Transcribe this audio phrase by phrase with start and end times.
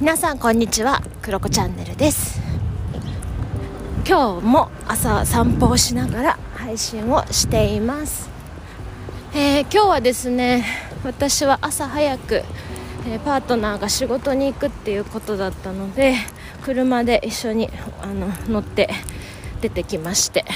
[0.00, 1.02] 皆さんこんにちは。
[1.20, 2.40] クロコチャンネルです。
[4.08, 8.30] 今日も朝散歩をしながら配信をしています、
[9.34, 10.64] えー、今日はですね
[11.04, 12.42] 私は朝早く、
[13.06, 16.14] えー、パートナーが仕事に行くっていうことだったので
[16.64, 17.68] 車で一緒に
[18.00, 18.88] あの乗って
[19.60, 20.46] 出てきまして。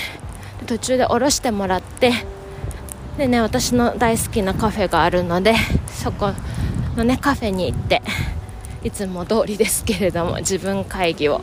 [0.66, 2.12] 途中で降ろしてもらって
[3.18, 5.54] でね私の大好きなカフェがあるので
[5.88, 6.32] そこ
[6.96, 8.00] のねカフェに行って
[8.84, 11.40] いつも通りですけれども自分会議を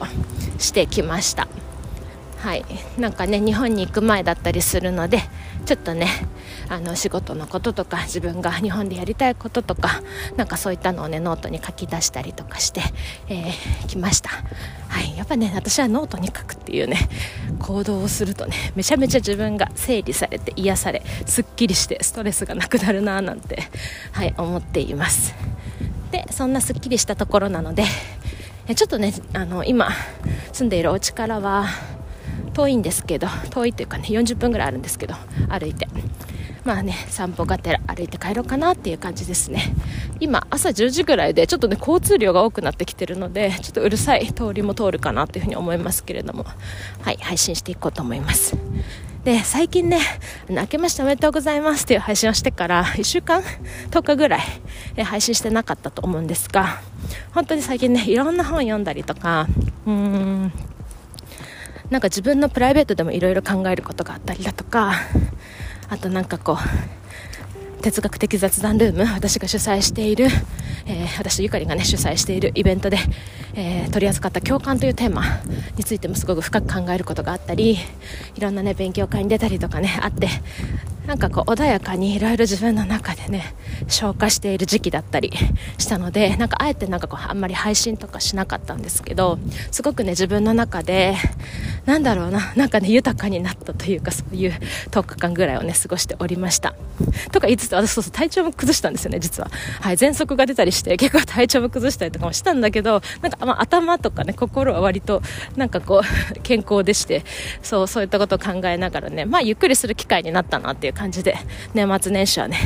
[0.59, 1.47] してきました。
[2.37, 2.65] はい。
[2.97, 5.19] なんかね日本に行く前だったりするので
[5.65, 6.07] ちょっとね
[6.69, 10.01] あの仕事のこととか自分が日本でやりたいこととか
[10.37, 12.81] なんかそういったのをねノートに書き出したりとかして、
[13.27, 14.29] えー、来ました。
[14.87, 15.15] はい。
[15.17, 16.97] やっぱね私はノートに書くっていうね
[17.59, 23.63] 行動をするとねめちゃめちゃ自分が整理されて癒されすっきりしてストレスがなくなるなーなんて
[24.11, 25.35] はい思っています
[26.11, 27.83] でそんなすっきりしたところなので
[28.75, 29.89] ちょっとねあの今
[30.53, 31.67] 住んでいるお家からは
[32.53, 35.15] 遠いんですけど遠いというかね40分ぐらいあるんですけど
[35.49, 35.87] 歩いて。
[36.63, 39.73] まあね散歩がてら歩いて帰ろうかなっていう感じですね。
[40.19, 46.45] 今朝10時ぐらいでちょっとね交通量が多くなってきてるのでちょっとうるさい通りも通るかなというふうに思いますけれども。
[47.01, 48.55] はい配信していこうと思います。
[49.23, 49.99] で最近ね
[50.49, 53.43] 明けましておめでとうございますっていう配信をしてから1週間
[53.91, 54.37] 10日ぐら
[54.97, 56.81] い配信してなかったと思うんですが
[57.33, 59.47] 本当に最近ねいろんな本読んだりとか
[59.85, 60.51] うーん
[61.91, 64.93] なんか自分のプライベートでもいろいろ考えることがあったりだとか
[65.89, 67.00] あとなんかこう
[67.81, 70.27] 哲学的雑談ルーム私が主催している、
[70.85, 72.97] えー、私ゆかりがね主催しているイベントで、
[73.55, 75.23] えー、取り扱った共感というテーマ
[75.77, 77.77] についてもすごく深く考えることがあったり
[78.35, 80.27] いろんなね勉強会に出たりとかねあって
[81.11, 83.53] なんかこう穏やかにいろいろ自分の中でね
[83.89, 85.29] 消化している時期だったり
[85.77, 89.37] したのでなんかあえてなんかこうあんまり配信とかしなかったんですけど
[89.71, 91.15] すごくね自分の中で
[91.85, 94.53] なんだろうななんかね豊かになったというかそういう
[94.91, 96.75] 10日間ぐらいをね過ごしておりました。
[97.31, 99.51] とか言いつつ私そうそう体調も崩したんですよね実は。
[99.81, 105.21] はい喘息が出たりして結構体調も崩したりとかもしたんだけどなんか、まあ、頭とかね心は割と
[105.57, 107.25] なんかこう健康でして
[107.61, 111.35] そうそういったことを考えながらねまあゆっくりする機会になったなっていういう感じで
[111.73, 112.57] 年末年始はね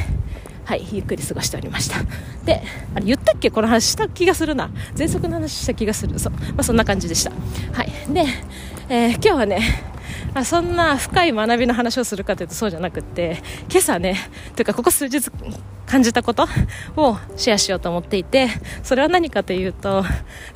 [0.65, 2.03] はいゆっくり過ごしておりました。
[2.43, 2.61] で
[2.93, 3.49] あれ言ったっけ？
[3.49, 4.69] この話した気がするな。
[4.95, 6.19] 喘息の話した気がする。
[6.19, 7.31] そう、まあ、そんな感じでした。
[7.71, 7.91] はい。
[8.13, 8.25] で、
[8.89, 9.59] えー、今日はね
[10.35, 14.17] あそんな深い学びの話をするかというとそうじゃなくって今朝ね
[14.53, 15.31] というかここ数日
[15.85, 16.43] 感じたこと
[16.97, 18.49] をシェアしようと思っていて
[18.83, 20.03] それは何かというと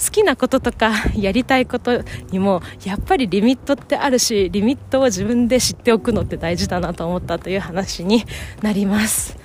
[0.03, 8.25] 好きなこととかやりたいことにもやっぱりリミットってあるしリミットを自分で知っておくのって大事だなと思ったという話に
[8.61, 9.37] なります。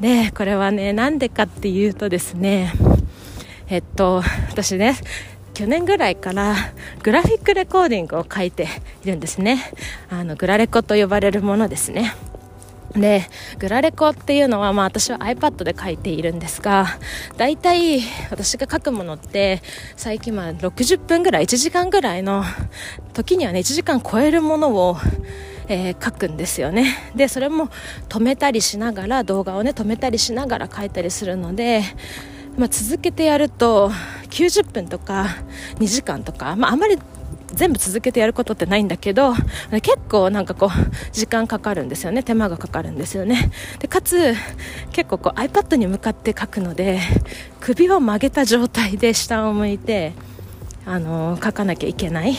[0.00, 2.72] でこれはねなんでかっていうとですね
[3.68, 4.96] えっと私ね
[5.58, 6.54] 去年ぐらいから
[7.02, 8.68] グラフィックレコーディングを書いて
[9.02, 9.72] いるんですね。
[10.08, 12.14] あのグラレコと呼ばれるものですね。
[12.92, 13.26] で
[13.58, 16.86] グラレコっていうのは、まあ、私は iPad で書いているんですが
[17.36, 19.60] 大体私が書くものって
[19.96, 22.44] 最近まあ60分ぐらい1時間ぐらいの
[23.12, 24.96] 時にはね1時間超えるものを
[25.70, 26.96] えー、書くんですよね。
[27.14, 27.68] でそれも
[28.08, 31.82] 止めたりしながら動画をね止めたりしながら書いたりするので
[32.58, 33.92] まあ、続けてやると
[34.30, 35.26] 90分とか
[35.76, 36.98] 2時間とか、まあ、あまり
[37.52, 39.34] 全部続けてやることってないんだけど
[39.82, 40.70] 結構なんかこう
[41.12, 42.22] 時間かかるんですよね。
[42.22, 43.50] 手間がかかるんですよね。
[43.78, 44.34] でかつ
[44.92, 47.00] 結構こう iPad に向かって書くので
[47.60, 50.12] 首を曲げた状態で下を向いて
[50.84, 52.34] あの書かなきゃいけない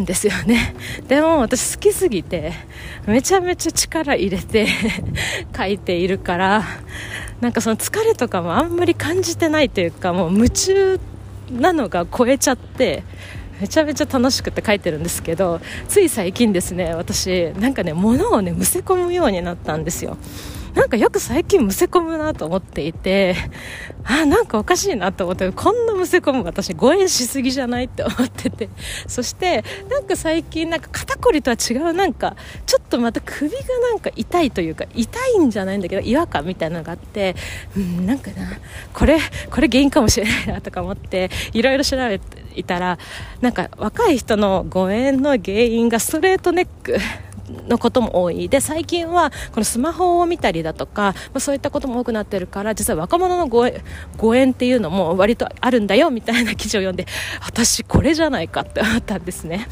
[0.00, 0.74] んですよね。
[1.08, 2.52] でも私好きすぎて
[3.06, 4.68] めちゃめちゃ力入れて
[5.56, 6.64] 書いているから
[7.40, 11.15] なんかその疲れとかもあんまり感じてないというかもう夢中って
[11.50, 13.04] なのが超えちゃって
[13.60, 20.18] めちゃめちゃ楽しくて書いてるんですけどつい最近ですね私なんかね物をねむせ込むようになったんですよ。
[20.76, 23.34] なんかよく最近むせ込むなと思っていて、
[24.04, 28.68] あ、なんかおかしいなと思って、こんなむせ込む私誤嚥しすぎじゃないって思ってて、
[29.08, 32.36] そして、なんか最近なんか肩こりとは違うなんか、
[32.66, 33.56] ちょっとまた首が
[33.90, 37.34] なんか痛いというか、痛いんじゃないんだけど、違和感みたいなのがあって、
[37.74, 38.46] うん、なんかな、
[38.92, 39.18] これ、
[39.50, 42.98] これ原因かもしれないなとか思って、いろいろ調べていたら、
[43.40, 46.98] なんか若い人の誤嚥の原因がストレートネック、
[47.68, 48.48] のことも多い。
[48.48, 53.66] で最近はこのスマホを見たりだとか、まあ、そういったことも多くなってるから実は若者のご
[54.36, 57.06] 縁っていうのも割とあるんだよみたいな記事を読んで
[57.40, 59.68] 私これじゃないかって思ったんですね。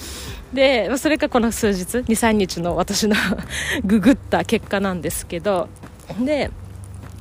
[0.53, 3.17] でそれがこの数日23日の私の
[3.85, 5.69] ググった結果なんですけど
[6.21, 6.51] で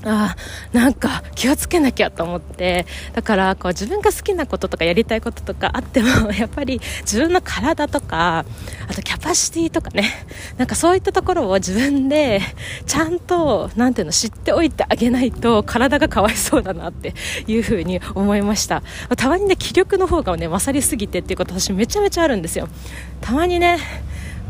[0.05, 0.35] あ
[0.73, 2.85] なんか気をつけなきゃと思って。
[3.13, 8.45] だからこう自分が好きなこととかやりたいこととかあっても やっぱり自分の体とか
[8.89, 10.25] あとキャパシティとかね。
[10.57, 12.41] なんかそういったところを自分で
[12.85, 17.13] ちゃんとなんていうの知っておいてあげないと体がかわいそうだなって
[17.47, 18.83] いうふうに思いました。
[19.17, 22.67] たまにね気力の方がね勝りすぎてっていうこと私めちゃめちゃあるんですよ。
[23.21, 23.79] たまにね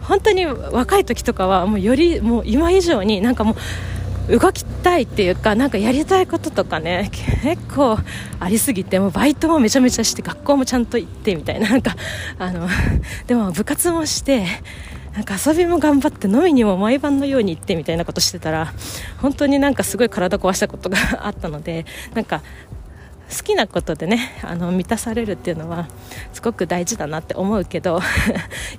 [0.02, 3.56] 本当に若い時とかはもうよりもう今以上になんかもう
[4.30, 7.98] 動きたいっていうかなんかやりたいこととかね結構
[8.40, 11.96] ありすぎてもうバイトもめちゃめちゃして学校もちゃんと行ってみたいななんか
[12.40, 12.68] あの
[13.28, 14.46] でも部活もして
[15.14, 18.74] なんか遊びも頑張って飲みにも毎晩のように行ってみたいなことしてたら
[19.22, 20.98] 本当になんかすごい体壊したことが
[21.28, 22.42] あったのでなんか
[23.30, 25.88] 好きなことでねあの満たされるっていうのは
[26.34, 28.00] すごく大事だなって思うけど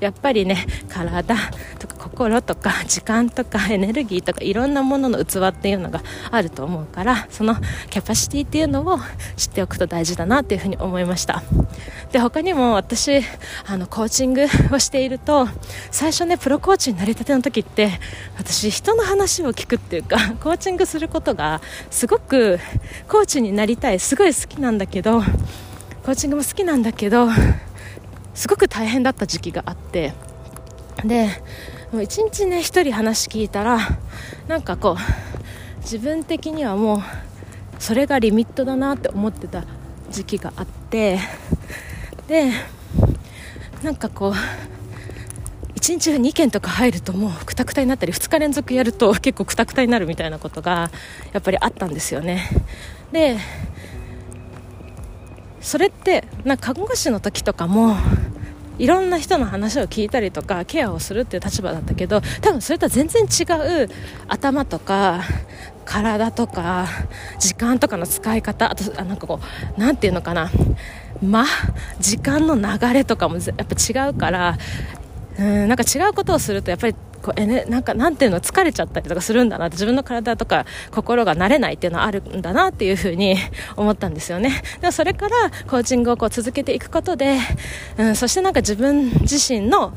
[0.01, 1.37] やっぱりね体
[1.79, 7.57] とか心とか 時間とかエネルギーとかいろんなものの器っていうのがあると思うからその
[7.89, 8.99] キャパシティっていうのを
[9.37, 11.43] 知っておくと大事だなっていうふうに思いました。
[12.13, 13.23] で他にも私
[13.67, 15.49] あのコーチングをしていると
[15.91, 17.99] 最初ねプロコーチになりたての時って
[18.37, 21.61] 私人の話を聞くっていうか コーチングすることが
[21.91, 22.61] すごく
[23.09, 25.23] コーチになりたいすごい好きなんだけど
[26.05, 27.29] コーチングも好きなんだけど
[28.35, 30.13] すごく大変だった時期があって
[31.05, 31.31] で
[31.95, 33.79] もう一日ね一人話聞いたら
[34.49, 37.01] なんかこう自分的にはもう
[37.79, 39.63] それがリミットだなって思ってた
[40.11, 41.21] 時期があって
[42.27, 42.51] で
[43.85, 44.33] なんかこう
[45.79, 50.91] 1日2件とか入るともうくたくたになったり2日連続やると結構くたくたになるみたいなことが
[51.33, 52.51] やっぱりあったんですよね。
[53.13, 53.39] で
[55.61, 57.95] それってなんか看護師の時とかも
[58.79, 63.45] いろんな人の話を聞いたりとかケアをするっていう立場だったけど多分それとは全然違
[63.85, 63.89] う
[64.29, 65.23] 頭とか
[65.85, 66.87] 体とか
[67.39, 70.51] 時間とかの使い方あとあなんかこう何て言うのかな。
[71.23, 71.47] 間
[72.01, 74.59] 時間の流れとかもやっぱ違うから
[75.39, 76.95] うんなんか違うことをするとやっぱり
[77.25, 83.37] こうえね、なんかなんていうの疲れちゃったりとかするんだなって自分の体とか心が慣れないっていうのはあるんだなっていうふうに
[83.77, 84.63] 思ったんですよね。
[84.83, 85.35] でもそれから
[85.67, 87.39] コーチングをこう続けていくことで、
[87.97, 89.95] うん、そしてなんか自分自身の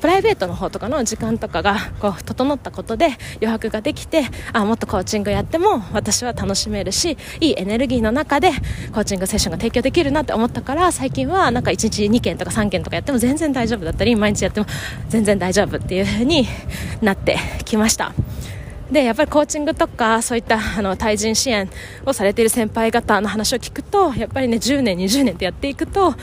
[0.00, 3.06] プライベートの方とかの時間とかがこう整ったことで
[3.36, 8.50] 余白ができてあもっとコーチングやっても私は楽しめるしいいエネルギーの中で
[8.92, 14.66] コーチングセッションが提供できるなって思ったから最近はなんか1日2件とか3件とかやっても全然大丈夫だったり毎日やっても
[15.08, 16.46] 全然大丈夫っていう風に
[17.02, 18.12] なってきました。
[18.90, 21.68] でやっぱりコーチングとかそういったあの対人支援
[22.06, 26.14] をされている先輩方の話を聞くとやっぱりね10年、20年ってやっていくと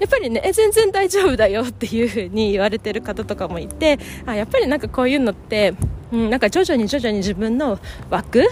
[0.00, 5.74] やっぱりね全然大丈夫だよっていう風に言われてる方とかもいてあやっぱりなんかこういうのって、
[6.10, 8.48] うん、なんか徐々に徐々に自分の枠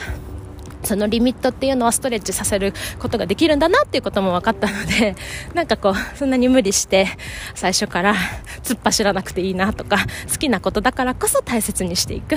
[0.82, 5.16] そのリミットっていうのはストレッチさせることができるんだなっていうことも分かったので、
[5.54, 7.08] なんかこう、そんなに無理して
[7.54, 8.14] 最初から
[8.62, 9.98] 突っ走らなくていいなとか、
[10.30, 12.36] 好きなことだからこそ大切にしていく、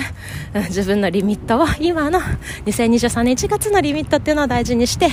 [0.54, 2.20] うん、自分のリミットを今の
[2.66, 5.08] 2023年1月のリミットっていうのを大事にして、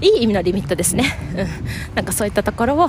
[0.00, 1.04] いい意味のリミットですね。
[1.32, 2.88] うん、なんかそういったところを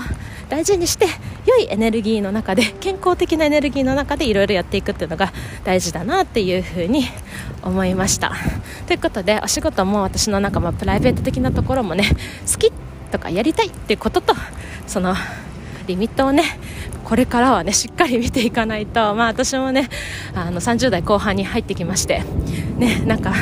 [0.50, 1.07] 大事にして、
[1.45, 5.33] 良いエネルギーの中で、健康的なエネルギーの中でいろいろやっていくっていうのが
[5.63, 7.06] 大事だなっていうふうに
[7.63, 8.33] 思いました。
[8.87, 12.06] ということで、お仕事とも私のなんかまあプライベート的なところもね、
[12.51, 12.71] 好き
[13.11, 14.33] とかやりたいっていうことと、
[14.87, 15.15] その、
[15.87, 16.44] リミットをね
[17.13, 19.87] これからはねしっかり見ていかないと、まあ、私もね
[20.33, 22.23] あの30代後半に入ってきまして、
[22.79, 23.35] ね、なんか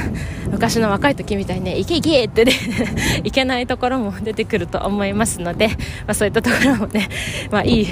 [0.52, 2.52] 昔の若い時みたいにねいけいけってね
[3.24, 5.74] いけないところも出てくると思いますので、ま
[6.08, 7.08] あ、そういったところもね、
[7.50, 7.88] まあ、いい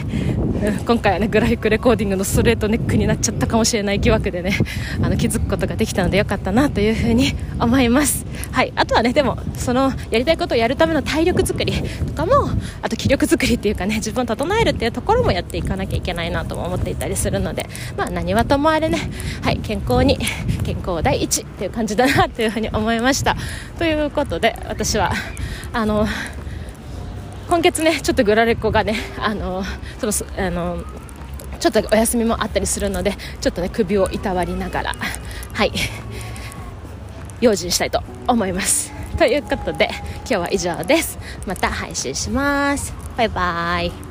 [0.86, 4.58] 今回はねグラフィックレコーディングのストレートネックになっちゃったかもしれない疑惑でね
[5.02, 11.72] あの気づくことができたのでよかったなというふうに思います、はい、あとはねでもそのやりたいことをやるための体力作り
[12.08, 12.50] とかも
[12.82, 18.98] あと気力作りっていうかね自分を整えるっていうところもやっていかなきゃいけないなとも思っていたりするので、まあ、何はともあれね、
[19.42, 20.18] はい、健康に
[20.66, 23.38] 健康第一っていう感じだなというふうに思いました。
[23.78, 25.14] ということで私は
[25.72, 26.06] あの
[27.48, 29.64] 今月ねちょっとグラレコがねあの
[30.00, 30.84] そのあの
[31.60, 34.96] ちょっとお休みもあったりするのでちょっとね首をいたわりながら
[35.54, 35.72] はい
[37.42, 38.92] 用心したいと思います。
[39.18, 41.20] ということで今日は以上です。
[41.46, 42.94] また配信します。
[43.18, 44.09] バイバイ。